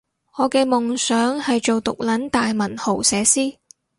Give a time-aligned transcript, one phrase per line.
[0.35, 3.57] 我嘅夢想係做毒撚大文豪寫詩